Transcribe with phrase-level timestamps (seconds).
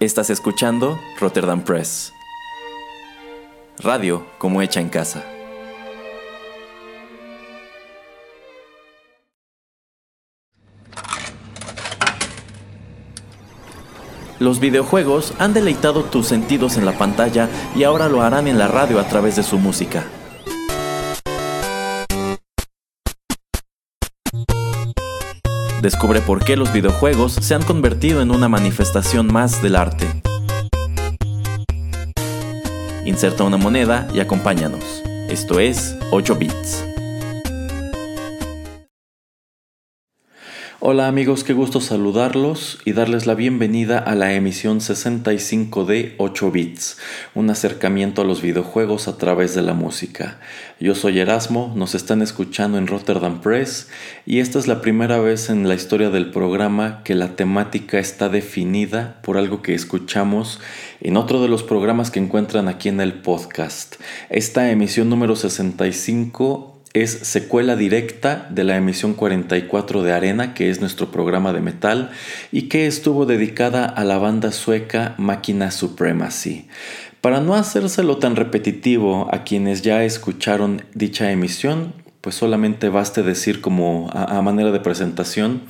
[0.00, 2.14] Estás escuchando Rotterdam Press.
[3.80, 5.26] Radio como hecha en casa.
[14.38, 18.68] Los videojuegos han deleitado tus sentidos en la pantalla y ahora lo harán en la
[18.68, 20.06] radio a través de su música.
[25.80, 30.06] Descubre por qué los videojuegos se han convertido en una manifestación más del arte.
[33.06, 35.02] Inserta una moneda y acompáñanos.
[35.30, 36.89] Esto es 8 bits.
[40.92, 46.50] Hola amigos, qué gusto saludarlos y darles la bienvenida a la emisión 65 de 8
[46.50, 46.98] bits,
[47.32, 50.40] un acercamiento a los videojuegos a través de la música.
[50.80, 53.88] Yo soy Erasmo, nos están escuchando en Rotterdam Press
[54.26, 58.28] y esta es la primera vez en la historia del programa que la temática está
[58.28, 60.58] definida por algo que escuchamos
[61.00, 63.94] en otro de los programas que encuentran aquí en el podcast.
[64.28, 70.80] Esta emisión número 65 es secuela directa de la emisión 44 de Arena, que es
[70.80, 72.10] nuestro programa de metal,
[72.50, 76.66] y que estuvo dedicada a la banda sueca Máquina Supremacy.
[77.20, 83.62] Para no hacérselo tan repetitivo a quienes ya escucharon dicha emisión, pues solamente baste decir
[83.62, 85.62] como a, manera de presentación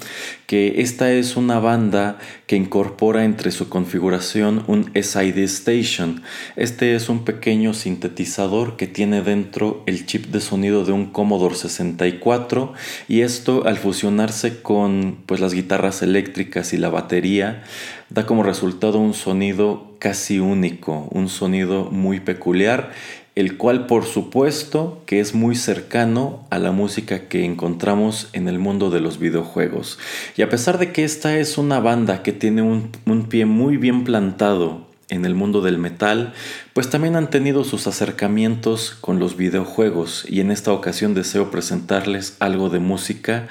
[0.46, 6.22] que esta es una banda que incorpora entre su configuración un SID Station.
[6.56, 11.54] Este es un pequeño sintetizador que tiene dentro el chip de sonido de un Commodore
[11.54, 12.72] 64
[13.06, 17.62] y esto al fusionarse con pues las guitarras eléctricas y la batería
[18.08, 22.90] da como resultado un sonido casi único, un sonido muy peculiar
[23.34, 28.58] el cual por supuesto que es muy cercano a la música que encontramos en el
[28.58, 29.98] mundo de los videojuegos.
[30.36, 32.90] Y a pesar de que esta es una banda que tiene un,
[33.28, 36.32] pie muy bien plantado en el mundo del metal,
[36.72, 42.36] pues también han tenido sus acercamientos con los videojuegos y en esta ocasión deseo presentarles
[42.38, 43.48] algo de música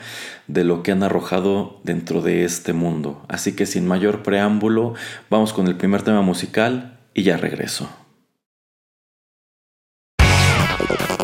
[0.47, 3.23] de lo que han arrojado dentro de este mundo.
[3.27, 4.95] Así que sin mayor preámbulo,
[5.29, 7.89] vamos con el primer tema musical y ya regreso.
[10.79, 11.18] Thank you.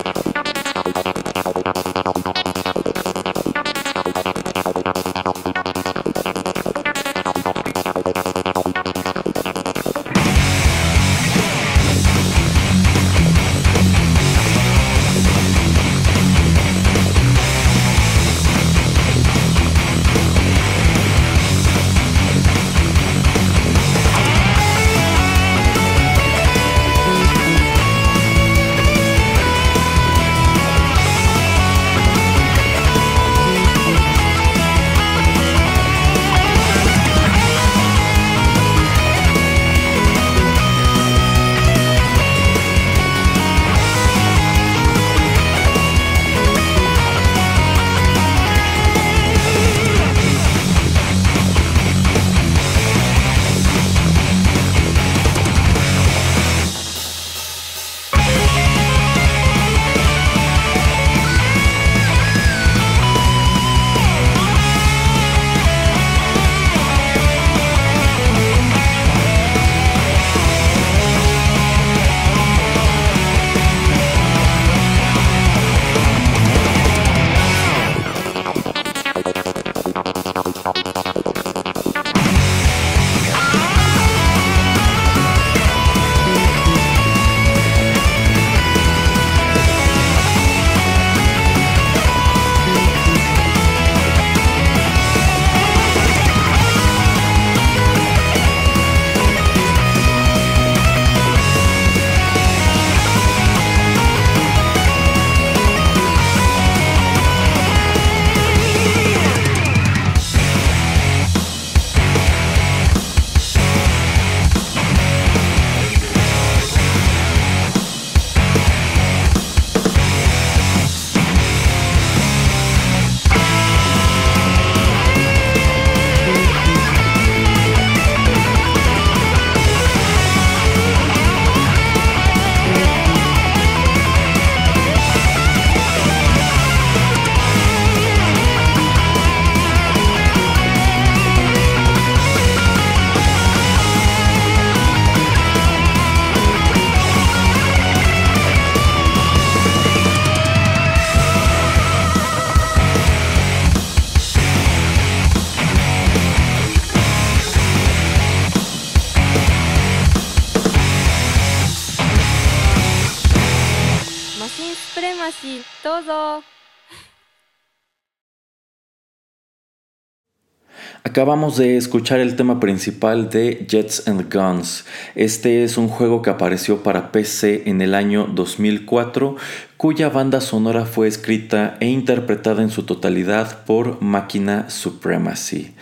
[171.15, 174.83] Acabamos de escuchar el tema principal de Jets and Guns.
[175.15, 179.37] Este es un juego que apareció para PC en el año 2004,
[179.77, 185.73] cuya banda sonora fue escrita e interpretada en su totalidad por Máquina Supremacy.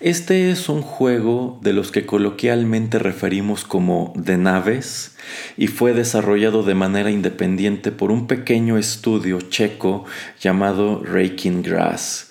[0.00, 5.16] Este es un juego de los que coloquialmente referimos como de naves
[5.56, 10.04] y fue desarrollado de manera independiente por un pequeño estudio checo
[10.40, 12.26] llamado Raking Grass.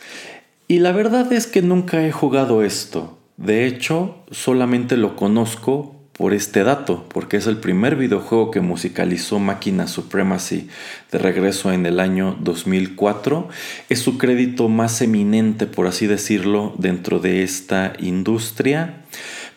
[0.71, 3.18] Y la verdad es que nunca he jugado esto.
[3.38, 9.39] De hecho, solamente lo conozco por este dato, porque es el primer videojuego que musicalizó
[9.39, 10.69] Máquina Supremacy
[11.12, 13.50] de regreso en el año 2004.
[13.89, 19.06] Es su crédito más eminente, por así decirlo, dentro de esta industria,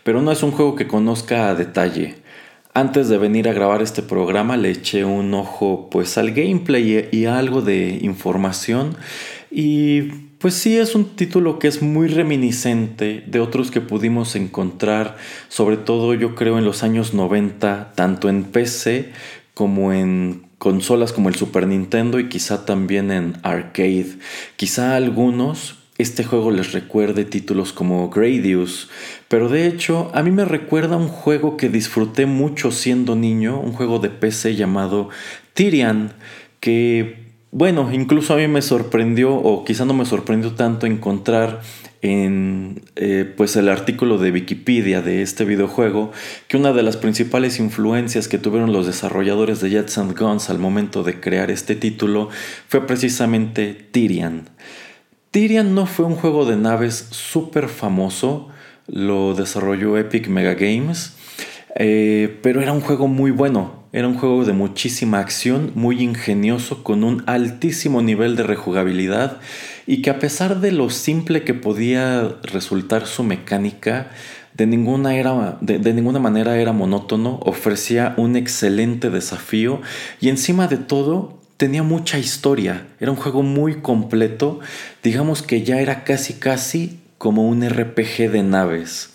[0.04, 2.22] pero no es un juego que conozca a detalle.
[2.72, 7.26] Antes de venir a grabar este programa le eché un ojo pues al gameplay y
[7.26, 8.96] a algo de información
[9.52, 10.02] y
[10.38, 15.16] pues sí, es un título que es muy reminiscente de otros que pudimos encontrar,
[15.48, 19.12] sobre todo yo creo en los años 90, tanto en PC
[19.54, 24.16] como en consolas como el Super Nintendo y quizá también en arcade.
[24.56, 28.88] Quizá a algunos este juego les recuerde títulos como Gradius,
[29.28, 33.72] pero de hecho a mí me recuerda un juego que disfruté mucho siendo niño, un
[33.72, 35.10] juego de PC llamado
[35.54, 36.14] Tyrian,
[36.58, 37.21] que
[37.52, 41.60] bueno, incluso a mí me sorprendió, o quizá no me sorprendió tanto encontrar
[42.00, 46.12] en eh, pues el artículo de Wikipedia de este videojuego
[46.48, 50.58] que una de las principales influencias que tuvieron los desarrolladores de Jets and Guns al
[50.58, 52.30] momento de crear este título
[52.68, 54.48] fue precisamente Tyrian.
[55.30, 58.48] Tyrian no fue un juego de naves súper famoso,
[58.86, 61.16] lo desarrolló Epic Mega Games,
[61.74, 63.82] eh, pero era un juego muy bueno.
[63.92, 69.38] Era un juego de muchísima acción, muy ingenioso, con un altísimo nivel de rejugabilidad
[69.86, 74.08] y que a pesar de lo simple que podía resultar su mecánica,
[74.54, 79.80] de ninguna, era, de, ninguna manera era monótono, ofrecía un excelente desafío
[80.20, 82.86] y encima de todo tenía mucha historia.
[83.00, 84.60] Era un juego muy completo,
[85.02, 89.11] digamos que ya era casi casi como un RPG de naves.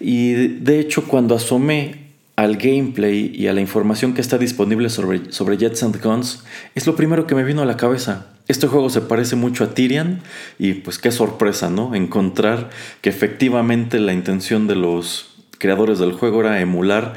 [0.00, 2.02] Y de hecho cuando asomé
[2.36, 6.44] al gameplay y a la información que está disponible sobre, sobre Jets and Guns,
[6.74, 8.26] es lo primero que me vino a la cabeza.
[8.48, 10.20] Este juego se parece mucho a Tyrian
[10.58, 11.94] y pues qué sorpresa, ¿no?
[11.94, 12.70] Encontrar
[13.00, 17.14] que efectivamente la intención de los creadores del juego era emular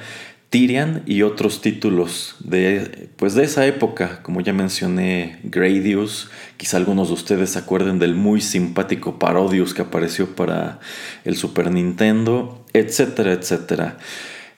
[0.56, 7.10] Tyrian y otros títulos de, pues de esa época, como ya mencioné, Gradius, quizá algunos
[7.10, 10.80] de ustedes se acuerden del muy simpático Parodius que apareció para
[11.26, 13.98] el Super Nintendo, etcétera, etcétera.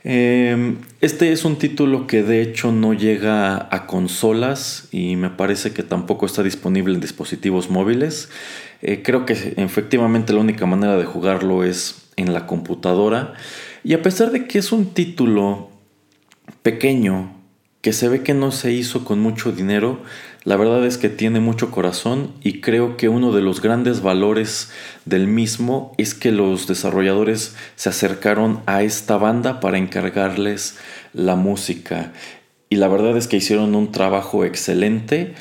[0.03, 5.73] Em, este es un título que de hecho no llega a consolas y me parece
[5.73, 8.29] que tampoco está disponible en dispositivos móviles.
[8.83, 13.33] Eh, creo que efectivamente la única manera de jugarlo es en la computadora.
[13.83, 15.71] Y a pesar de que es un título
[16.61, 17.33] pequeño,
[17.81, 20.01] que se ve que no se hizo con mucho dinero,
[20.43, 24.71] la verdad es que tiene mucho corazón y creo que uno de los grandes valores
[25.05, 30.77] del mismo es que los desarrolladores se acercaron a esta banda para encargarles
[31.13, 32.13] la música.
[32.69, 35.35] Y la verdad es que hicieron un trabajo excelente.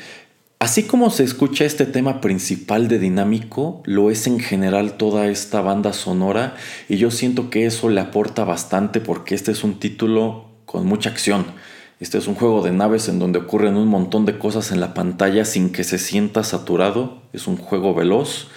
[0.59, 5.61] Así como se escucha este tema principal de dinámico, lo es en general toda esta
[5.61, 6.55] banda sonora
[6.89, 11.09] y yo siento que eso le aporta bastante porque este es un título con mucha
[11.09, 11.47] acción
[11.99, 14.93] este es un juego de naves en donde ocurren un montón de cosas en la
[14.93, 17.23] pantalla sin que se sienta saturado.
[17.33, 18.49] Es un juego veloz.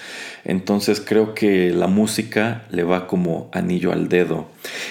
[0.44, 4.48] Entonces creo que la música le va como anillo al dedo.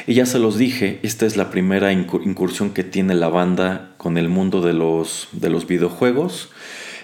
[0.08, 4.18] Y ya se los dije, esta es la primera incursión que tiene la banda con
[4.18, 6.50] el mundo de los, de los videojuegos.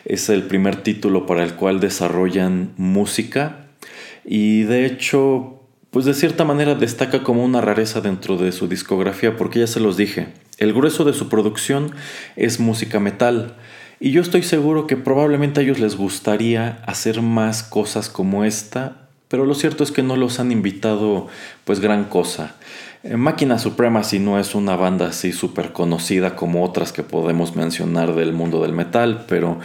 [0.03, 3.67] Es el primer título para el cual desarrollan música.
[4.23, 5.64] Y de hecho,
[5.95, 9.79] pues de cierta manera destaca como una rareza dentro de su discografía porque ya se
[9.79, 10.27] los dije.
[10.57, 11.91] El grueso de su producción
[12.35, 13.55] es música metal
[14.01, 19.07] y yo estoy seguro que probablemente a ellos les gustaría hacer más cosas como esta,
[19.29, 21.29] pero lo cierto es que no los han invitado
[21.63, 22.57] pues gran cosa.
[23.03, 28.15] Eh, Máquina Supremacy no es una banda así súper conocida como otras que podemos mencionar
[28.15, 29.59] del mundo del metal, pero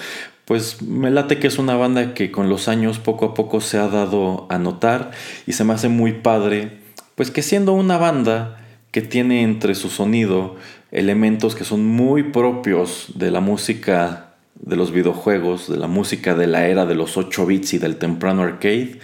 [0.44, 3.78] pues me late que es una banda que con los años poco a poco se
[3.78, 5.12] ha dado a notar
[5.46, 6.78] y se me hace muy padre,
[7.14, 10.56] pues que siendo una banda que tiene entre su sonido
[10.90, 16.46] elementos que son muy propios de la música de los videojuegos, de la música de
[16.46, 18.98] la era de los 8 bits y del temprano arcade,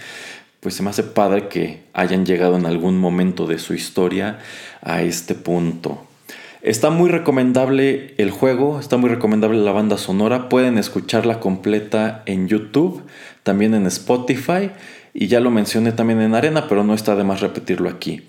[0.59, 4.39] pues se me hace padre que hayan llegado en algún momento de su historia
[4.81, 6.05] a este punto.
[6.67, 10.49] Está muy recomendable el juego, está muy recomendable la banda sonora.
[10.49, 13.03] Pueden escucharla completa en YouTube,
[13.43, 14.71] también en Spotify
[15.13, 18.23] y ya lo mencioné también en Arena, pero no está de más repetirlo aquí.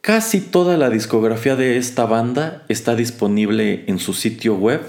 [0.00, 4.80] Casi toda la discografía de esta banda está disponible en su sitio web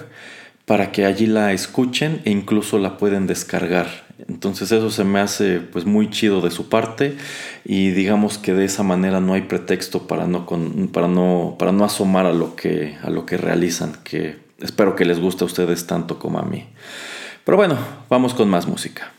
[0.66, 4.03] para que allí la escuchen e incluso la pueden descargar.
[4.28, 7.18] Entonces eso se me hace pues muy chido de su parte
[7.66, 10.46] y digamos que de esa manera no hay pretexto para no,
[10.92, 15.06] para no, para no asomar a lo, que, a lo que realizan, que espero que
[15.06, 16.68] les guste a ustedes tanto como a mí.
[17.44, 17.78] Pero bueno,
[18.10, 19.12] vamos con más música.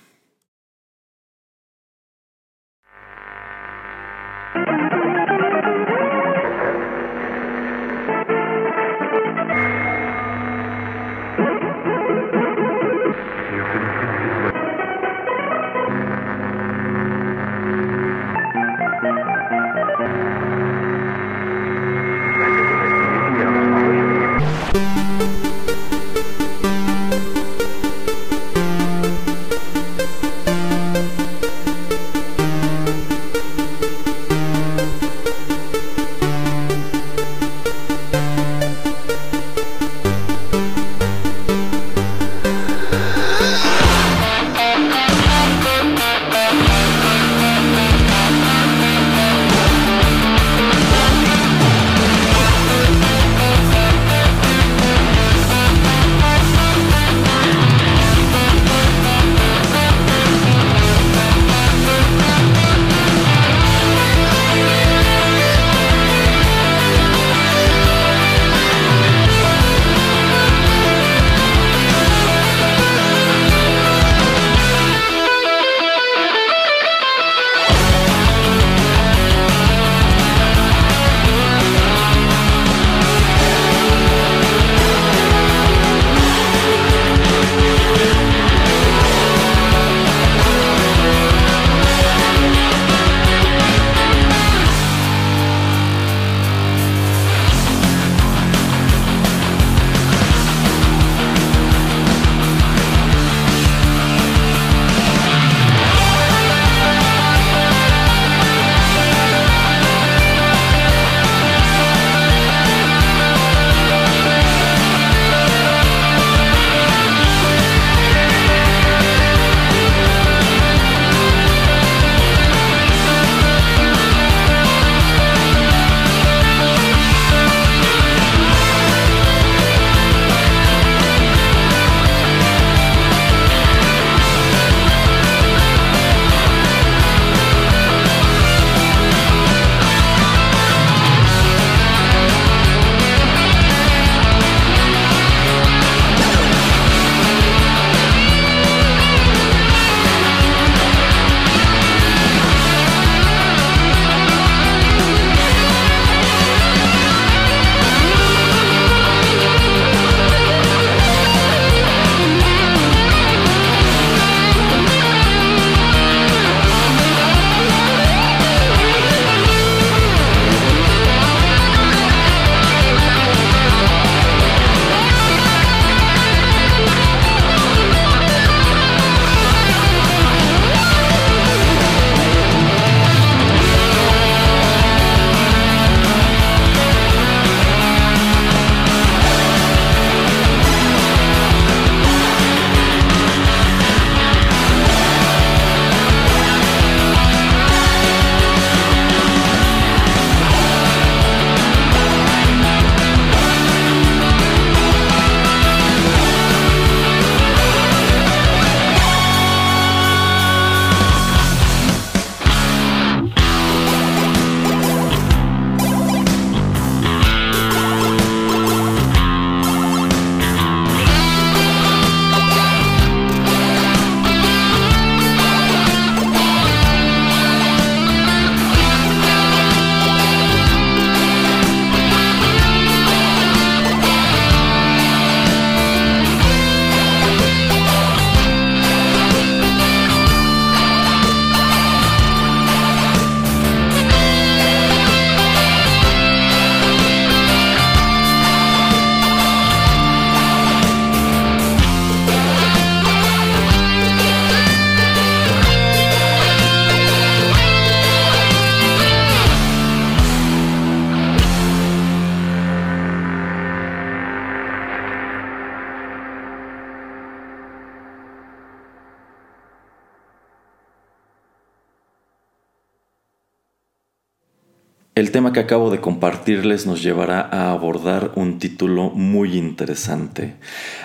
[275.17, 280.55] El tema que acabo de compartirles nos llevará a abordar un título muy interesante.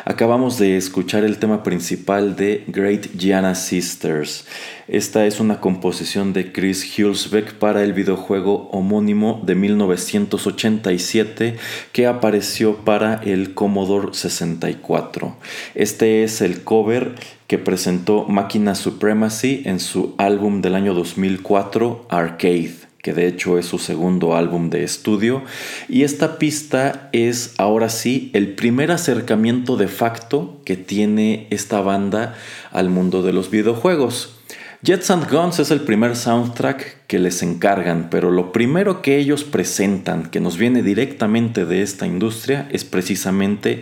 [0.04, 4.48] Acabamos de escuchar el tema principal de Great Gianna Sisters.
[4.88, 11.58] Esta es una composición de Chris Hulsbeck para el videojuego homónimo de 1987
[11.92, 15.36] que apareció para el Commodore 64.
[15.76, 17.14] Este es el cover
[17.46, 23.66] que presentó Máquina Supremacy en su álbum del año 2004 Arcade que de hecho es
[23.66, 25.44] su segundo álbum de estudio,
[25.88, 32.36] y esta pista es ahora sí el primer acercamiento de facto que tiene esta banda
[32.72, 34.36] al mundo de los videojuegos.
[34.82, 39.44] Jets and Guns es el primer soundtrack que les encargan, pero lo primero que ellos
[39.44, 43.82] presentan, que nos viene directamente de esta industria, es precisamente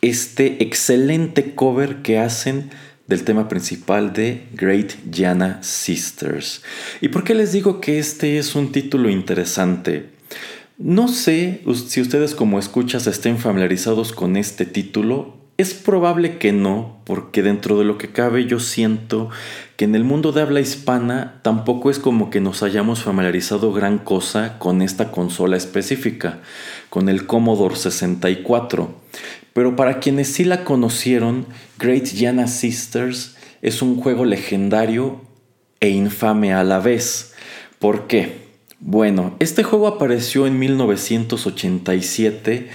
[0.00, 2.70] este excelente cover que hacen
[3.12, 6.62] del tema principal de Great Gianna Sisters.
[7.02, 10.08] ¿Y por qué les digo que este es un título interesante?
[10.78, 15.36] No sé si ustedes como escuchas estén familiarizados con este título.
[15.58, 19.28] Es probable que no, porque dentro de lo que cabe yo siento
[19.76, 23.98] que en el mundo de habla hispana tampoco es como que nos hayamos familiarizado gran
[23.98, 26.40] cosa con esta consola específica,
[26.88, 29.01] con el Commodore 64.
[29.52, 31.44] Pero para quienes sí la conocieron,
[31.78, 35.20] Great Gianna Sisters es un juego legendario
[35.80, 37.34] e infame a la vez.
[37.78, 38.40] ¿Por qué?
[38.80, 42.70] Bueno, este juego apareció en 1987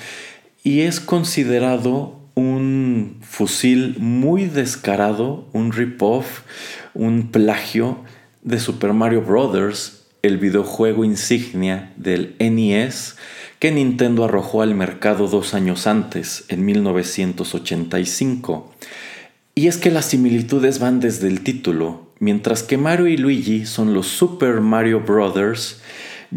[0.63, 6.41] y es considerado un fusil muy descarado, un rip-off,
[6.93, 8.03] un plagio
[8.43, 13.15] de Super Mario Bros., el videojuego insignia del NES
[13.59, 18.71] que Nintendo arrojó al mercado dos años antes, en 1985.
[19.55, 23.93] Y es que las similitudes van desde el título, mientras que Mario y Luigi son
[23.93, 25.81] los Super Mario Brothers,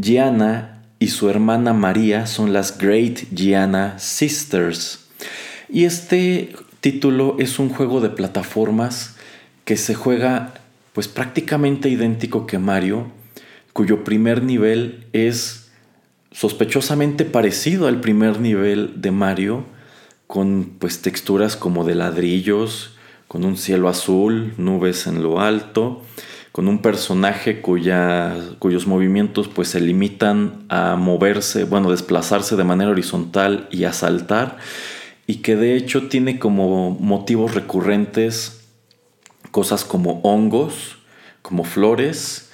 [0.01, 5.09] Gianna y su hermana María son las Great Gianna Sisters.
[5.69, 9.17] Y este título es un juego de plataformas
[9.65, 10.55] que se juega
[10.93, 13.11] pues prácticamente idéntico que Mario,
[13.73, 15.60] cuyo primer nivel es
[16.33, 19.65] sospechosamente parecido al primer nivel de Mario,
[20.27, 22.93] con pues texturas como de ladrillos,
[23.27, 26.03] con un cielo azul, nubes en lo alto,
[26.53, 32.91] con un personaje cuya, cuyos movimientos pues se limitan a moverse, bueno, desplazarse de manera
[32.91, 34.59] horizontal y a saltar,
[35.27, 38.65] y que de hecho tiene como motivos recurrentes
[39.51, 40.99] cosas como hongos,
[41.43, 42.50] como flores,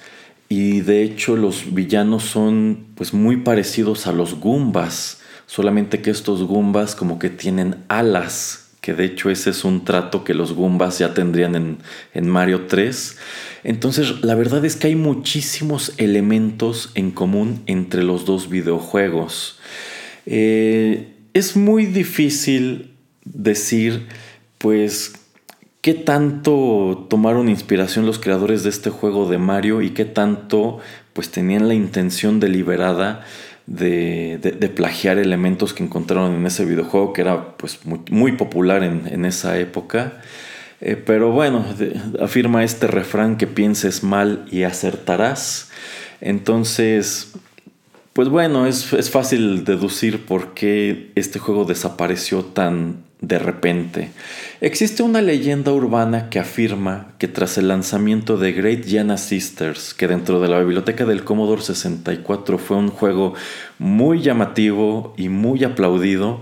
[0.49, 6.43] y de hecho los villanos son pues muy parecidos a los Goombas, solamente que estos
[6.43, 10.99] Goombas como que tienen alas, que de hecho ese es un trato que los Goombas
[10.99, 11.77] ya tendrían en,
[12.13, 13.17] en Mario 3.
[13.65, 19.59] Entonces la verdad es que hay muchísimos elementos en común entre los dos videojuegos.
[20.25, 22.93] Eh, es muy difícil
[23.25, 24.07] decir
[24.57, 25.13] pues
[25.87, 30.79] qué tanto tomaron inspiración los creadores de este juego de Mario y qué tanto
[31.13, 33.23] pues tenían la intención deliberada
[33.67, 39.57] de, plagiar elementos que encontraron en ese videojuego que era pues muy, popular en, esa
[39.59, 40.15] época.
[40.81, 41.65] Eh, pero bueno,
[42.21, 45.69] afirma este refrán que pienses mal y acertarás.
[46.19, 47.31] Entonces,
[48.11, 54.11] pues bueno, es, es fácil deducir por qué este juego desapareció tan de repente.
[54.59, 60.07] Existe una leyenda urbana que afirma que tras el lanzamiento de Great Gianna Sisters, que
[60.07, 63.35] dentro de la biblioteca del Commodore 64 fue un juego
[63.77, 66.41] muy llamativo y muy aplaudido,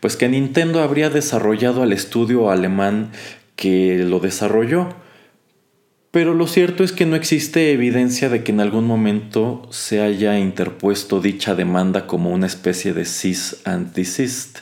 [0.00, 3.12] pues que Nintendo habría desarrollado al estudio alemán
[3.54, 4.88] que lo desarrolló.
[6.10, 10.36] Pero lo cierto es que no existe evidencia de que en algún momento se haya
[10.36, 14.58] interpuesto dicha demanda como una especie de cis antisist.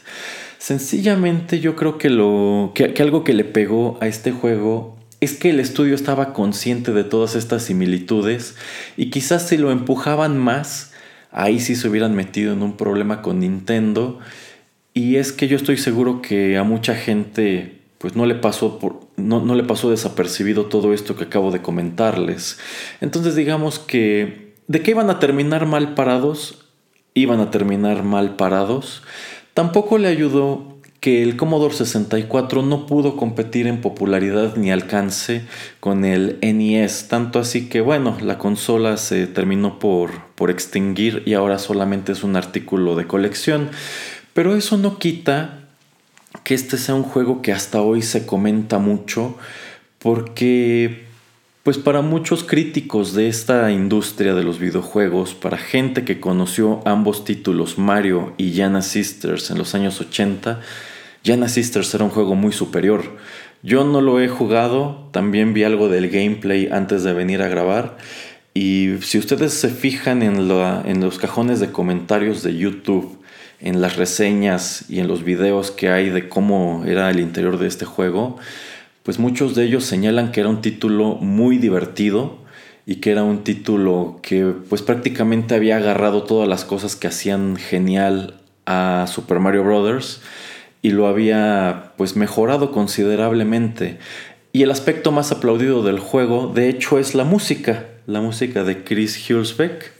[0.60, 5.48] Sencillamente yo creo que, lo, que, algo que le pegó a este juego es que
[5.48, 8.56] el estudio estaba consciente de todas estas similitudes
[8.98, 10.92] y quizás si lo empujaban más,
[11.32, 14.18] ahí sí se hubieran metido en un problema con Nintendo.
[14.92, 19.00] Y es que yo estoy seguro que a mucha gente pues no le pasó por,
[19.16, 22.58] no, no le pasó desapercibido todo esto que acabo de comentarles.
[23.00, 26.66] Entonces digamos que de qué iban a terminar mal parados,
[27.14, 29.02] iban a terminar mal parados.
[29.54, 35.42] Tampoco le ayudó que el Commodore 64 no pudo competir en popularidad ni alcance
[35.80, 41.32] con el NES, tanto así que bueno, la consola se terminó por, por extinguir y
[41.34, 43.70] ahora solamente es un artículo de colección.
[44.34, 45.60] Pero eso no quita
[46.44, 49.36] que este sea un juego que hasta hoy se comenta mucho
[49.98, 51.09] porque
[51.70, 57.24] Pues para muchos críticos de esta industria de los videojuegos, para gente que conoció ambos
[57.24, 60.58] títulos, Mario y Yana Sisters en los años 80,
[61.22, 63.16] Yana Sisters era un juego muy superior.
[63.62, 67.98] Yo no lo he jugado, también vi algo del gameplay antes de venir a grabar.
[68.52, 73.16] Y si ustedes se fijan en, en los cajones de comentarios de YouTube,
[73.60, 77.68] en las reseñas y en los videos que hay de cómo era el interior de
[77.68, 78.40] este juego,
[79.02, 82.38] pues muchos de ellos señalan que era un título muy divertido
[82.86, 87.56] y que era un título que pues prácticamente había agarrado todas las cosas que hacían
[87.56, 90.22] genial a Super Mario Bros.
[90.82, 93.98] y lo había pues mejorado considerablemente.
[94.52, 98.82] Y el aspecto más aplaudido del juego, de hecho, es la música, la música de
[98.82, 99.99] Chris Hulsbeck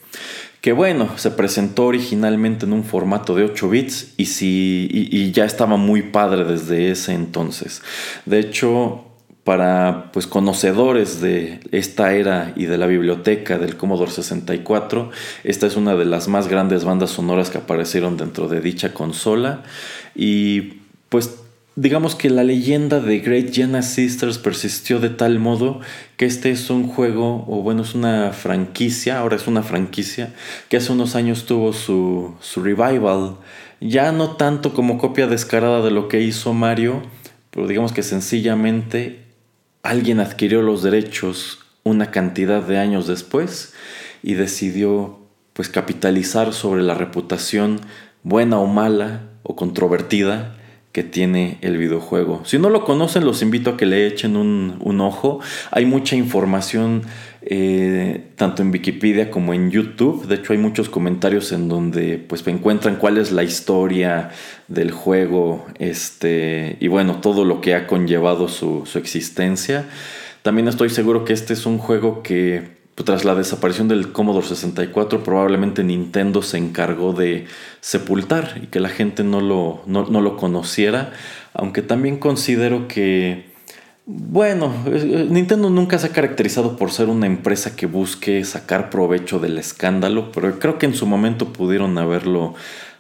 [0.61, 5.45] que bueno, se presentó originalmente en un formato de 8 bits y, si, y, ya
[5.45, 7.83] estaba muy padre desde ese entonces.
[8.27, 9.05] De hecho,
[9.45, 15.11] para pues conocedores de esta era y de la biblioteca del Commodore 64,
[15.45, 19.63] esta es una de las más grandes bandas sonoras que aparecieron dentro de dicha consola
[20.15, 21.41] y pues
[21.81, 25.81] Digamos que la leyenda de Great Giana Sisters persistió de tal modo
[26.19, 30.35] que este es un juego, o bueno, es una franquicia, ahora es una franquicia,
[30.69, 33.37] que hace unos años tuvo su, su revival,
[33.81, 37.01] ya no tanto como copia descarada de lo que hizo Mario,
[37.51, 39.25] pero digamos que sencillamente
[39.83, 43.73] alguien adquirió los derechos una cantidad de años después
[44.23, 45.19] y decidió
[45.55, 47.81] pues capitalizar sobre la reputación
[48.23, 50.60] buena o mala o controvertida
[50.93, 52.43] que tiene el videojuego.
[52.45, 55.39] Si no lo conocen, los invito a que le echen un, ojo.
[55.71, 57.03] Hay mucha información
[57.43, 60.27] eh, tanto en Wikipedia como en YouTube.
[60.27, 64.31] De hecho, hay muchos comentarios en donde pues encuentran cuál es la historia
[64.67, 69.87] del juego este, y bueno, todo lo que ha conllevado su, su existencia.
[70.43, 75.23] También estoy seguro que este es un juego que tras la desaparición del Commodore 64,
[75.23, 77.47] probablemente Nintendo se encargó de
[77.81, 81.13] sepultar y que la gente no lo, no, lo conociera,
[81.55, 83.51] aunque también considero que,
[84.07, 89.59] bueno, Nintendo nunca se ha caracterizado por ser una empresa que busque sacar provecho del
[89.59, 92.55] escándalo, pero creo que en su momento pudieron haberlo,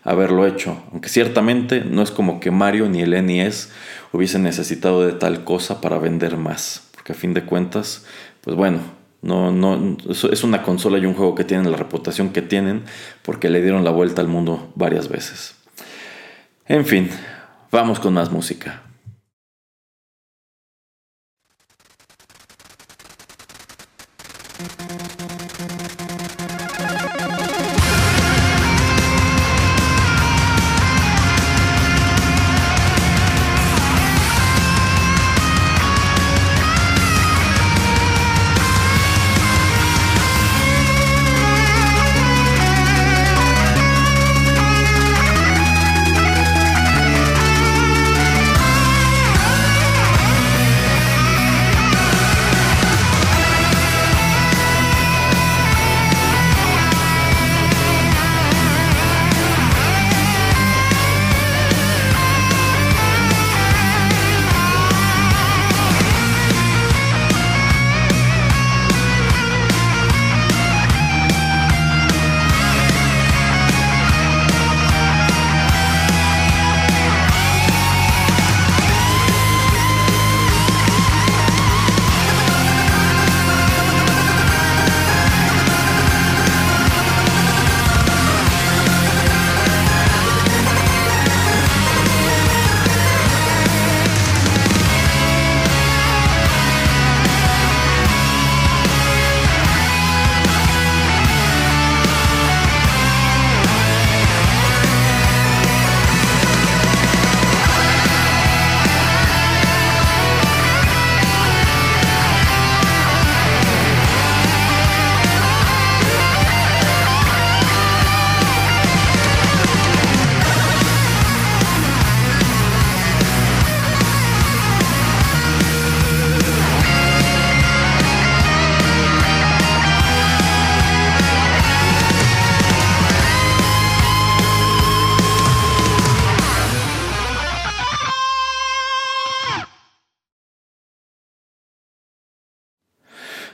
[0.05, 3.71] haberlo hecho, aunque ciertamente no es como que Mario ni el NES
[4.13, 8.05] hubiesen necesitado de tal cosa para vender más, porque a fin de cuentas,
[8.43, 12.43] pues bueno, no, no, es una consola y un juego que tienen la reputación que
[12.43, 12.85] tienen
[13.23, 15.57] porque le dieron la vuelta al mundo varias veces.
[16.67, 17.11] En fin,
[17.71, 18.83] vamos con más música.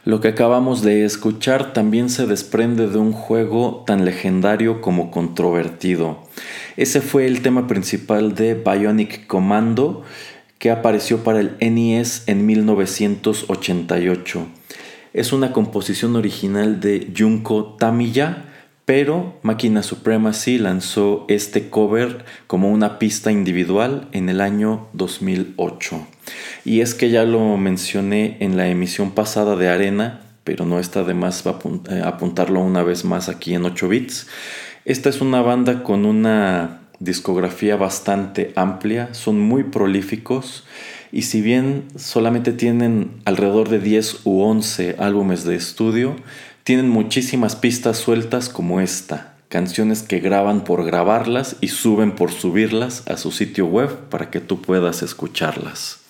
[0.07, 6.23] Lo que acabamos de escuchar también se desprende de un juego tan legendario como controvertido.
[6.77, 10.05] Ese fue el tema principal de Bionic Commando
[10.61, 14.47] que apareció para el NES en 1988.
[15.13, 18.45] Es una composición original de Junko Tamiya,
[18.87, 26.07] pero Máquina Supremacy lanzó este cover como una pista individual en el año 2008.
[26.65, 31.03] Y es que ya lo mencioné en la emisión pasada de Arena, pero no está
[31.03, 34.29] de más eh, apuntarlo una vez más aquí en 8 bits.
[34.85, 40.65] Esta es una banda con una discografía bastante amplia, son muy prolíficos
[41.13, 46.17] y si bien solamente tienen alrededor de 10 u 11 álbumes de estudio,
[46.67, 53.07] tienen muchísimas pistas sueltas como esta, canciones que graban por grabarlas y suben por subirlas
[53.07, 56.01] a su sitio web para que tú puedas escucharlas.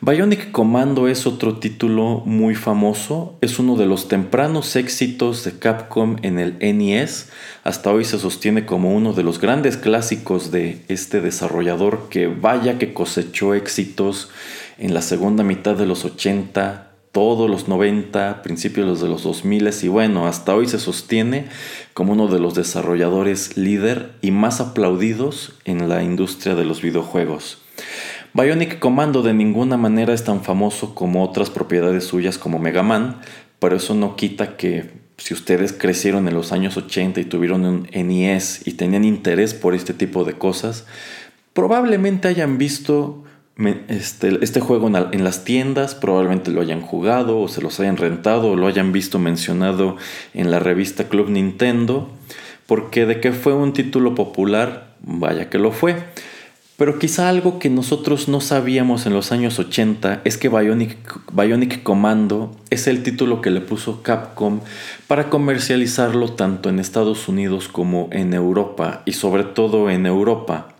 [0.00, 6.16] Bionic Commando es otro título muy famoso, es uno de los tempranos éxitos de Capcom
[6.22, 7.28] en el NES,
[7.62, 12.78] hasta hoy se sostiene como uno de los grandes clásicos de este desarrollador que vaya
[12.78, 14.28] que cosechó éxitos
[14.76, 16.87] en la segunda mitad de los 80,
[17.18, 21.46] todos los 90, principios de los 2000 y bueno, hasta hoy se sostiene
[21.92, 27.58] como uno de los desarrolladores líder y más aplaudidos en la industria de los videojuegos.
[28.34, 33.18] Bionic Commando de ninguna manera es tan famoso como otras propiedades suyas como Mega Man,
[33.58, 37.88] pero eso no quita que si ustedes crecieron en los años 80 y tuvieron un
[37.92, 40.86] NES y tenían interés por este tipo de cosas,
[41.52, 43.24] probablemente hayan visto
[43.88, 48.52] este, este, juego en, las tiendas, probablemente lo hayan jugado o se los hayan rentado
[48.52, 49.96] o lo hayan visto mencionado
[50.32, 52.08] en la revista Club Nintendo,
[52.66, 55.96] porque de que fue un título popular, vaya que lo fue.
[56.76, 60.96] Pero quizá algo que nosotros no sabíamos en los años 80 es que Bionic,
[61.32, 64.60] Bionic, Commando es el título que le puso Capcom
[65.08, 70.77] para comercializarlo tanto en Estados Unidos como en Europa y sobre todo en Europa.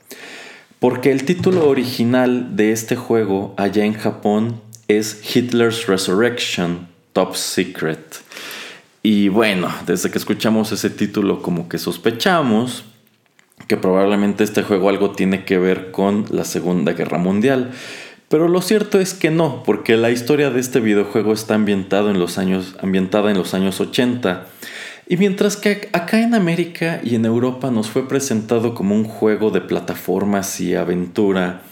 [0.81, 8.23] Porque el título original de este juego allá en Japón es Hitler's Resurrection Top Secret.
[9.03, 12.85] Y bueno, desde que escuchamos ese título como que sospechamos
[13.67, 17.73] que probablemente este juego algo tiene que ver con la Segunda Guerra Mundial.
[18.29, 22.19] Pero lo cierto es que no, porque la historia de este videojuego está ambientado en
[22.19, 24.47] los años, ambientada en los años 80.
[25.11, 29.51] Y mientras que acá en América y en Europa nos fue presentado como un juego
[29.51, 31.62] de plataformas y aventura,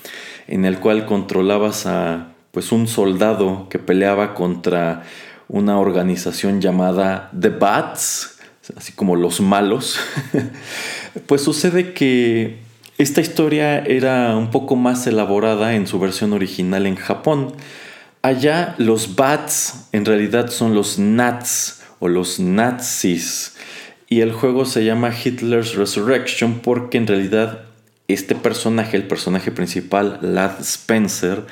[0.48, 5.02] en el cual controlabas a pues un soldado que peleaba contra
[5.48, 8.38] una organización llamada The Bats,
[8.74, 10.00] así como los malos.
[11.26, 12.58] Pues sucede que
[12.98, 17.54] esta historia era un poco más elaborada en su versión original en Japón.
[18.20, 23.56] Allá los bats en realidad son los Nats o los Nazis.
[24.08, 27.62] Y el juego se llama Hitler's Resurrection porque en realidad
[28.08, 31.44] este personaje, el personaje principal, Lad Spencer,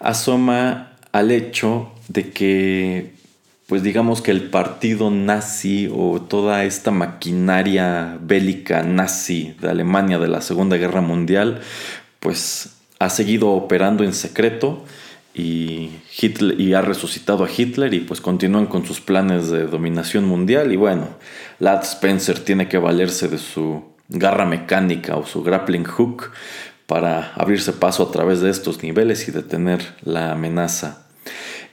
[0.00, 3.20] asoma al hecho de que
[3.70, 10.26] pues digamos que el partido nazi o toda esta maquinaria bélica nazi de Alemania de
[10.26, 11.60] la Segunda Guerra Mundial,
[12.18, 14.84] pues ha seguido operando en secreto
[15.34, 15.90] y,
[16.20, 20.72] Hitler, y ha resucitado a Hitler y pues continúan con sus planes de dominación mundial
[20.72, 21.08] y bueno,
[21.58, 26.32] Lad Spencer tiene que valerse de su garra mecánica o su grappling hook
[26.86, 31.06] para abrirse paso a través de estos niveles y detener la amenaza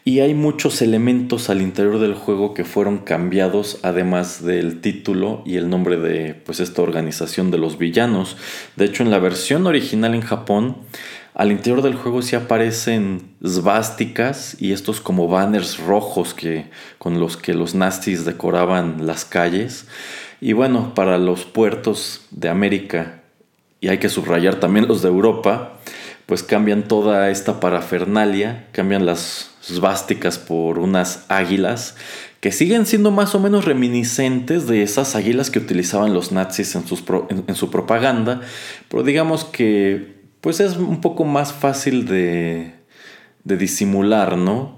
[0.08, 5.58] y hay muchos elementos al interior del juego que fueron cambiados además del título y
[5.58, 8.38] el nombre de pues esta organización de los villanos.
[8.78, 10.78] De hecho en la versión original en Japón
[11.38, 16.66] al interior del juego sí aparecen svásticas y estos como banners rojos que,
[16.98, 19.86] con los que los nazis decoraban las calles.
[20.42, 23.22] Y bueno, para los puertos de América,
[23.80, 25.78] y hay que subrayar también los de Europa,
[26.26, 31.96] pues cambian toda esta parafernalia, cambian las svásticas por unas águilas
[32.42, 37.56] que siguen siendo más o menos reminiscentes de esas águilas que utilizaban los nazis en,
[37.56, 38.42] su propaganda,
[38.90, 42.74] pero digamos que pues es un poco más fácil de,
[43.44, 44.78] disimular, ¿no?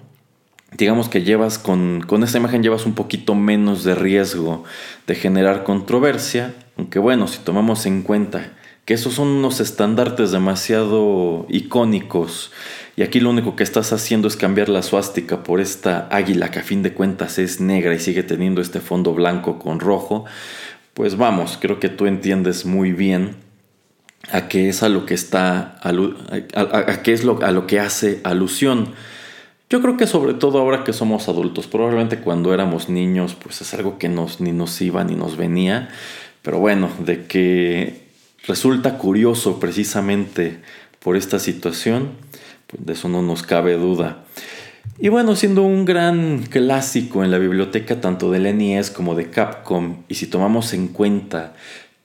[0.77, 4.63] Digamos que llevas con, con esta imagen llevas un poquito menos de riesgo
[5.07, 8.53] de generar controversia, aunque bueno, si tomamos en cuenta
[8.85, 12.51] que esos son unos estandartes demasiado icónicos
[12.95, 16.59] y aquí lo único que estás haciendo es cambiar la suástica por esta águila que
[16.59, 20.25] a fin de cuentas es negra y sigue teniendo este fondo blanco con rojo,
[20.93, 23.48] pues vamos, creo que tú entiendes muy bien
[24.31, 28.21] a qué es a lo que está a, qué es lo, a lo que hace
[28.23, 28.93] alusión.
[29.69, 33.73] Yo creo que sobre todo ahora que somos adultos, probablemente cuando éramos niños, pues es
[33.75, 35.89] algo que nos, ni nos iba ni nos venía,
[36.41, 38.09] pero bueno, de que
[38.47, 40.59] resulta curioso precisamente
[40.99, 42.11] por esta situación,
[42.67, 44.23] pues de eso no nos cabe duda.
[44.97, 50.03] Y bueno, siendo un gran clásico en la biblioteca tanto del NES como de Capcom,
[50.07, 51.53] y si tomamos en cuenta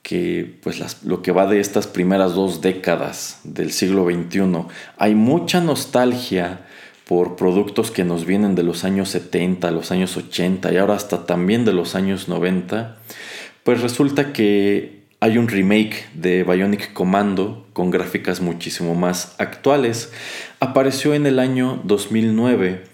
[0.04, 4.66] que pues lo que va de estas primeras dos décadas del siglo XXI,
[4.98, 6.66] hay mucha nostalgia
[7.06, 11.24] por productos que nos vienen de los años 70, los años 80 y ahora hasta
[11.24, 12.98] también de los años 90,
[13.64, 20.12] pues resulta que hay un remake de Bionic Commando con gráficas muchísimo más actuales.
[20.60, 22.84] Apareció en el año 2009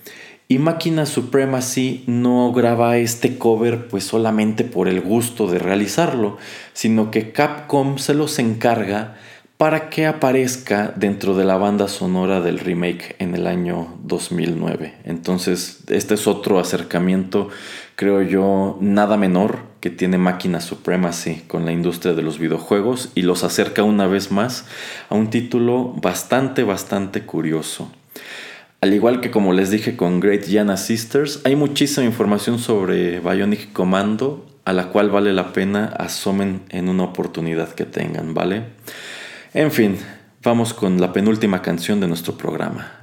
[0.51, 6.39] y Máquina Supremacy no graba este cover pues solamente por el gusto de realizarlo,
[6.73, 9.15] sino que Capcom se los encarga
[9.59, 14.97] para que aparezca dentro de la banda sonora del remake en el año 2009.
[15.05, 17.49] Entonces, este es otro acercamiento,
[17.95, 23.23] creo yo, nada menor que tiene Máquina Supremacy con la industria de los videojuegos y
[23.23, 24.65] los acerca una vez más
[25.11, 27.93] a un título bastante, bastante curioso.
[28.83, 33.75] Al igual que como les dije con Great Giana Sisters, hay muchísima información sobre Bionic
[33.75, 38.63] Commando a la cual vale la pena asomen en una oportunidad que tengan, ¿vale?
[39.53, 39.99] En fin,
[40.43, 43.00] vamos con la penúltima canción de nuestro programa.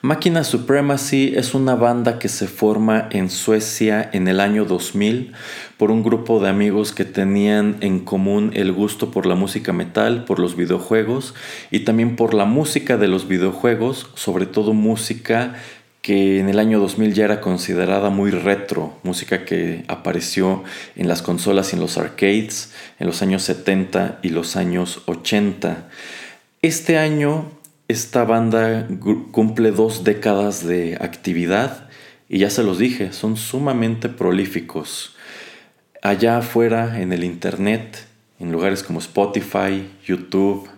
[0.00, 5.32] Máquina Supremacy es una banda que se forma en Suecia en el año 2000
[5.76, 10.24] por un grupo de amigos que tenían en común el gusto por la música metal,
[10.24, 11.34] por los videojuegos
[11.72, 15.56] y también por la música de los videojuegos, sobre todo música
[16.00, 20.62] que en el año 2000 ya era considerada muy retro, música que apareció
[20.94, 25.88] en las consolas y en los arcades en los años 70 y los años 80.
[26.62, 27.57] Este año
[27.88, 28.86] esta banda
[29.32, 31.88] cumple dos décadas de actividad
[32.28, 35.16] y ya se los dije, son sumamente prolíficos.
[36.02, 38.06] Allá afuera en el Internet,
[38.38, 40.68] en lugares como Spotify, YouTube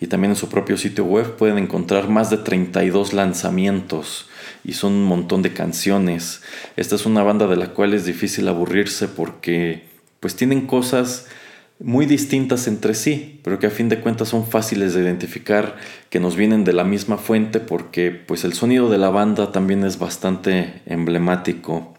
[0.00, 4.28] y también en su propio sitio web pueden encontrar más de 32 lanzamientos
[4.64, 6.42] y son un montón de canciones.
[6.76, 9.84] Esta es una banda de la cual es difícil aburrirse porque
[10.18, 11.26] pues tienen cosas
[11.78, 15.76] muy distintas entre sí, pero que a fin de cuentas son fáciles de identificar,
[16.08, 19.84] que nos vienen de la misma fuente porque pues el sonido de la banda también
[19.84, 21.94] es bastante emblemático.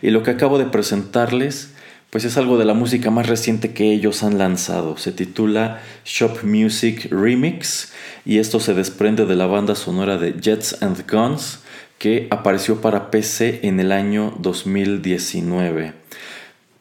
[0.00, 1.74] Y lo que acabo de presentarles
[2.10, 4.96] pues es algo de la música más reciente que ellos han lanzado.
[4.96, 7.92] Se titula Shop Music Remix
[8.24, 11.60] y esto se desprende de la banda sonora de Jets and Guns
[11.98, 15.92] que apareció para PC en el año 2019.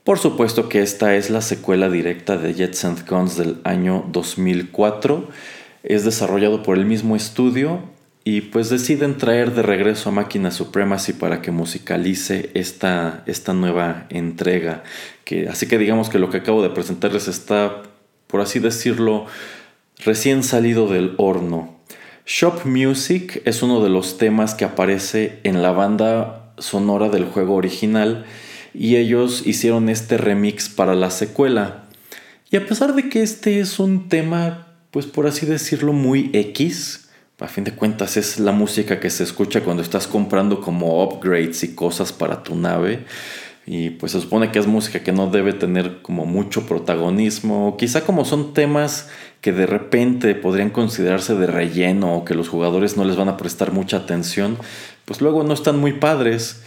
[0.08, 5.28] Por supuesto que esta es la secuela directa de Jets and Guns del año 2004.
[5.84, 7.82] Es desarrollado por el mismo estudio
[8.24, 14.06] y pues deciden traer de regreso a Máquina Supremacy para que musicalice esta, esta nueva
[14.08, 14.84] entrega.
[15.26, 17.84] Que, así que digamos que lo que acabo de presentarles está,
[18.28, 19.26] por así decirlo,
[20.06, 21.76] recién salido del horno.
[22.26, 27.56] Shop Music es uno de los temas que aparece en la banda sonora del juego
[27.56, 28.26] original
[28.74, 31.86] y ellos hicieron este remix para la secuela.
[32.50, 37.10] Y a pesar de que este es un tema, pues por así decirlo, muy X,
[37.40, 41.64] a fin de cuentas es la música que se escucha cuando estás comprando como upgrades
[41.64, 43.06] y cosas para tu nave.
[43.70, 47.76] Y pues se supone que es música que no debe tener como mucho protagonismo.
[47.78, 49.10] Quizá como son temas
[49.42, 53.38] que de repente podrían considerarse de relleno o que los jugadores no les van a
[53.38, 54.58] prestar mucha atención,
[55.04, 56.64] pues luego no están muy padres.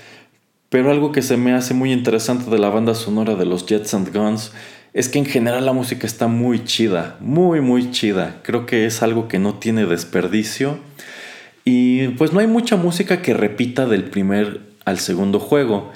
[0.70, 3.92] Pero algo que se me hace muy interesante de la banda sonora de los Jets
[3.92, 4.52] and Guns
[4.92, 8.40] es que en general la música está muy chida, muy muy chida.
[8.44, 10.78] Creo que es algo que no tiene desperdicio.
[11.64, 15.90] Y pues no hay mucha música que repita del primer al segundo juego.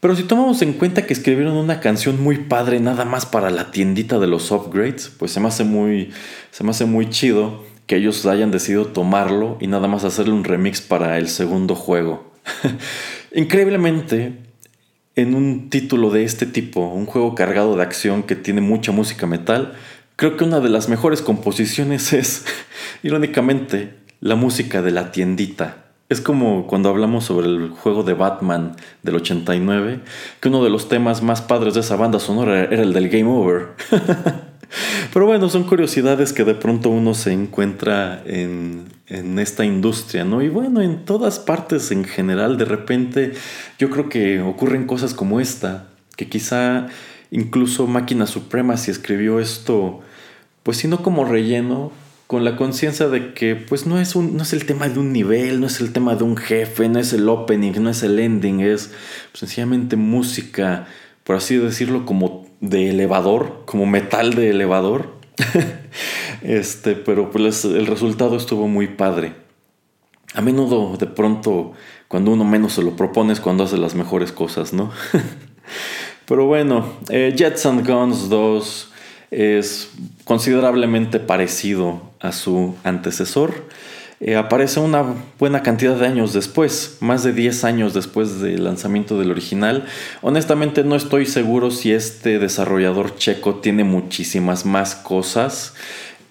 [0.00, 3.70] Pero si tomamos en cuenta que escribieron una canción muy padre nada más para la
[3.70, 6.10] tiendita de los upgrades, pues se me hace muy,
[6.52, 10.44] se me hace muy chido que ellos hayan decidido tomarlo y nada más hacerle un
[10.44, 12.32] remix para el segundo juego.
[13.36, 14.32] Increíblemente,
[15.14, 19.26] en un título de este tipo, un juego cargado de acción que tiene mucha música
[19.26, 19.74] metal,
[20.16, 22.46] creo que una de las mejores composiciones es,
[23.02, 25.84] irónicamente, la música de la tiendita.
[26.08, 30.00] Es como cuando hablamos sobre el juego de Batman del 89,
[30.40, 33.28] que uno de los temas más padres de esa banda sonora era el del Game
[33.28, 33.72] Over.
[35.12, 40.42] Pero bueno, son curiosidades que de pronto uno se encuentra en, en, esta industria, ¿no?
[40.42, 43.32] Y bueno, en todas partes en general, de repente
[43.78, 46.88] yo creo que ocurren cosas como esta, que quizá
[47.30, 50.00] incluso Máquina Suprema si escribió esto,
[50.62, 51.92] pues sino como relleno,
[52.26, 55.12] con la conciencia de que pues no es, un, no es el tema de un
[55.12, 58.18] nivel, no es el tema de un jefe, no es el opening, no es el
[58.18, 58.90] ending, es
[59.32, 60.86] sencillamente música,
[61.26, 65.16] por así decirlo, como de elevador, como metal de elevador.
[66.42, 69.34] este, pero pues el resultado estuvo muy padre.
[70.34, 71.72] A menudo, de pronto,
[72.06, 74.92] cuando uno menos se lo propone es cuando hace las mejores cosas, ¿no?
[76.26, 78.92] pero bueno, eh, Jets and Guns 2
[79.32, 79.90] es
[80.24, 83.64] considerablemente parecido a su antecesor.
[84.18, 85.04] Eh, aparece una
[85.38, 89.86] buena cantidad de años después, más de 10 años después del lanzamiento del original.
[90.22, 95.74] Honestamente no estoy seguro si este desarrollador checo tiene muchísimas más cosas.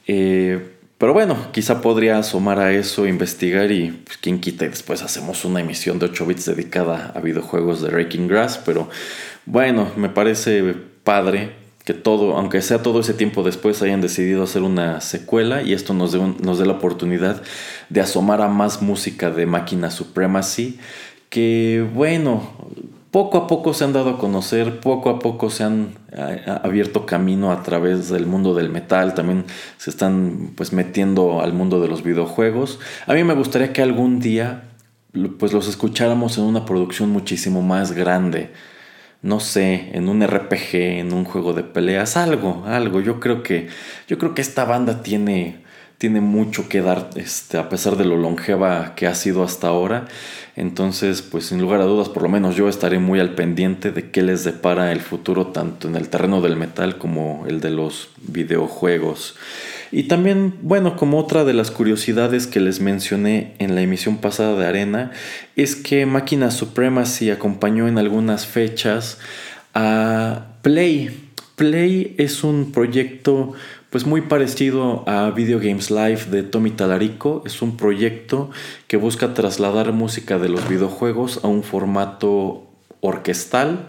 [0.08, 5.04] Eh, pero bueno, quizá podría asomar a eso, investigar y pues, quien quita y después
[5.04, 8.60] hacemos una emisión de 8 bits dedicada a videojuegos de Raking Grass.
[8.66, 8.90] Pero
[9.46, 10.74] bueno, me parece
[11.04, 15.74] padre que todo, aunque sea todo ese tiempo después, hayan decidido hacer una secuela y
[15.74, 17.44] esto nos dé, nos dé la oportunidad
[17.90, 20.80] de asomar a más música de Máquina Supremacy,
[21.30, 22.52] que bueno,
[23.12, 25.94] poco a poco se han dado a conocer, poco a poco se han
[26.64, 29.46] abierto camino a través del mundo del metal, también
[29.78, 32.80] se están pues metiendo al mundo de los videojuegos.
[33.06, 34.64] A mí me gustaría que algún día
[35.38, 38.52] pues los escucháramos en una producción muchísimo más grande
[39.22, 43.02] no sé, en un RPG, en un juego de peleas, algo, algo.
[43.02, 43.68] Yo creo que,
[44.08, 45.64] yo creo que esta banda tiene,
[45.98, 50.06] tiene mucho que dar, este, a pesar de lo longeva que ha sido hasta ahora.
[50.56, 54.12] Entonces, pues sin lugar a dudas, por lo menos yo estaré muy al pendiente de
[54.12, 58.10] qué les depara el futuro, tanto en el terreno del metal como el de los
[58.22, 59.36] videojuegos.
[59.92, 64.58] Y también, bueno, como otra de las curiosidades que les mencioné en la emisión pasada
[64.58, 65.12] de Arena,
[65.56, 69.20] es que Máquina Supremacy acompañó en algunas fechas
[69.74, 71.32] a Play.
[71.56, 73.54] Play es un proyecto
[73.90, 77.44] pues muy parecido a Video Games Live de Tommy Talarico.
[77.46, 78.50] Es un proyecto
[78.88, 82.68] que busca trasladar música de los videojuegos a un formato
[83.00, 83.88] orquestal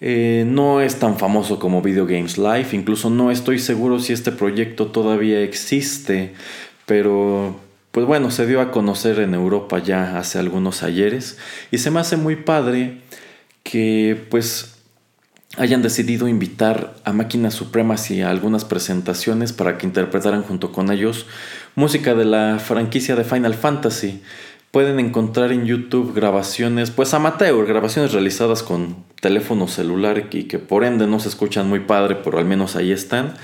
[0.00, 4.32] eh, no es tan famoso como Video Games Live, incluso no estoy seguro si este
[4.32, 6.34] proyecto todavía existe,
[6.86, 7.56] pero
[7.90, 11.38] pues bueno, se dio a conocer en Europa ya hace algunos ayeres
[11.70, 13.00] y se me hace muy padre
[13.62, 14.76] que pues
[15.56, 20.92] hayan decidido invitar a Máquinas Supremas y a algunas presentaciones para que interpretaran junto con
[20.92, 21.26] ellos
[21.74, 24.22] música de la franquicia de Final Fantasy.
[24.70, 30.84] Pueden encontrar en YouTube grabaciones, pues amateur, grabaciones realizadas con teléfono celular y que por
[30.84, 33.34] ende no se escuchan muy padre, pero al menos ahí están,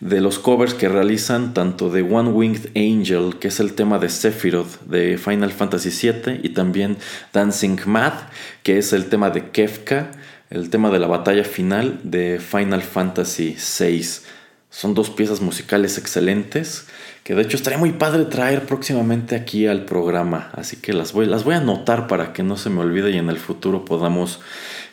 [0.00, 4.08] de los covers que realizan tanto de One Winged Angel, que es el tema de
[4.08, 6.96] Sephiroth de Final Fantasy VII, y también
[7.34, 8.14] Dancing Mad,
[8.62, 10.12] que es el tema de Kefka,
[10.48, 14.02] el tema de la batalla final de Final Fantasy VI.
[14.70, 16.86] Son dos piezas musicales excelentes
[17.24, 20.50] que de hecho estaría muy padre traer próximamente aquí al programa.
[20.54, 23.18] Así que las voy, las voy a anotar para que no se me olvide y
[23.18, 24.40] en el futuro podamos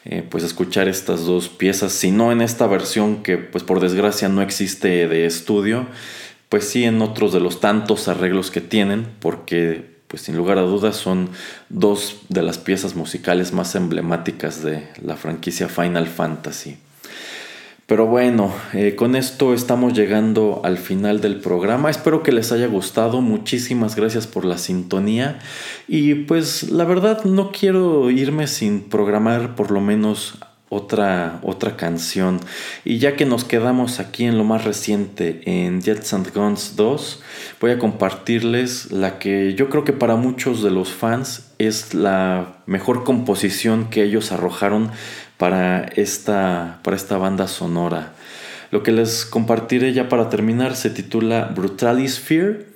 [0.06, 1.92] eh, pues escuchar estas dos piezas.
[1.94, 5.88] Si no en esta versión que pues por desgracia no existe de estudio,
[6.50, 10.62] pues sí en otros de los tantos arreglos que tienen, porque pues sin lugar a
[10.62, 11.30] dudas son
[11.70, 16.78] dos de las piezas musicales más emblemáticas de la franquicia Final Fantasy.
[17.88, 21.90] Pero bueno, eh, con esto estamos llegando al final del programa.
[21.90, 23.22] Espero que les haya gustado.
[23.22, 25.40] Muchísimas gracias por la sintonía.
[25.88, 32.42] Y pues la verdad no quiero irme sin programar por lo menos otra, otra canción.
[32.84, 37.24] Y ya que nos quedamos aquí en lo más reciente, en Jets and Guns 2,
[37.62, 42.58] voy a compartirles la que yo creo que para muchos de los fans es la
[42.66, 44.92] mejor composición que ellos arrojaron
[45.38, 48.14] para esta, para esta banda sonora.
[48.72, 52.67] Lo que les compartiré ya para terminar se titula Brutalisphere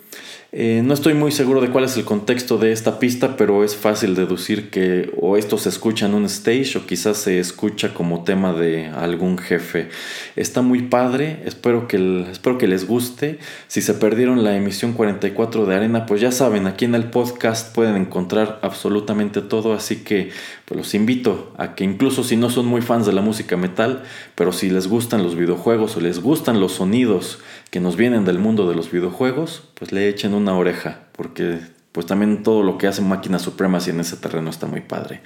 [0.54, 3.78] eh, no estoy muy seguro de cuál es el contexto de esta pista, pero es
[3.78, 8.26] fácil deducir que o esto se escucha en un stage o quizás se escucha como
[8.26, 9.88] tema de algún jefe.
[10.36, 13.40] Está muy padre, espero que, espero que les guste.
[13.70, 17.74] Si se perdieron la emisión 44 de Arena, pues ya saben, aquí en el podcast
[17.74, 20.32] pueden encontrar absolutamente todo, así que
[20.66, 24.04] pues los invito a que incluso si no son muy fans de la música metal,
[24.36, 27.40] pero si les gustan los videojuegos o les gustan los sonidos,
[27.72, 31.60] que nos vienen del mundo de los videojuegos, pues le echen una oreja, porque
[31.94, 35.22] pues también todo lo que hacen máquinas supremas y en ese terreno está muy padre.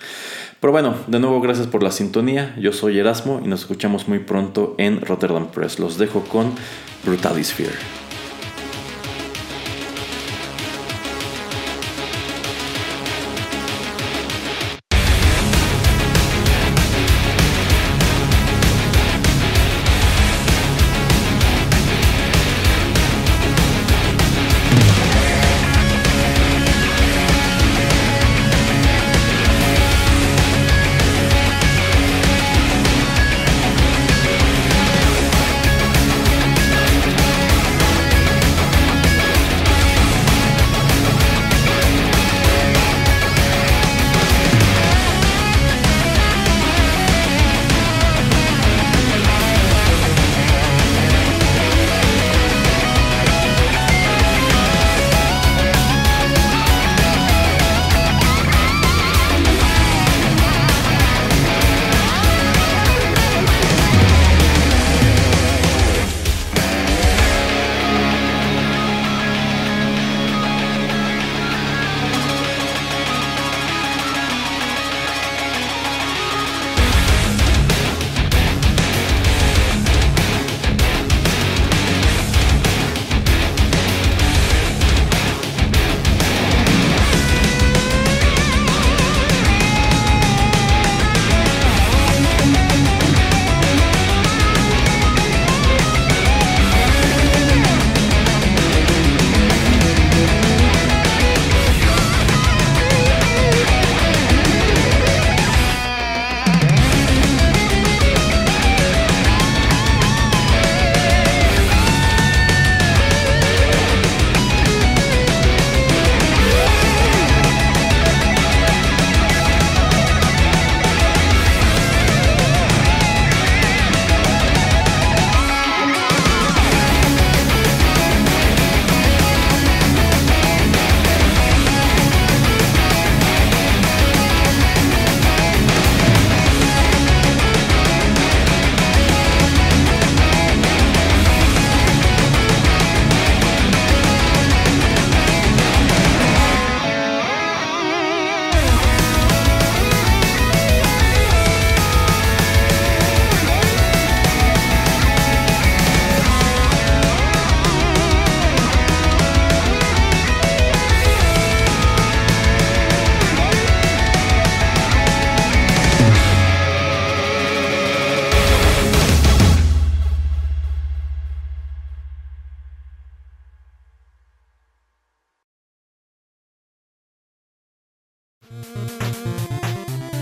[0.59, 4.19] Pero bueno, de nuevo gracias por la sintonía, yo soy Erasmo y nos escuchamos muy
[4.19, 5.79] pronto en Rotterdam Press.
[5.79, 6.53] Los dejo con
[7.03, 8.04] Brutalisphere.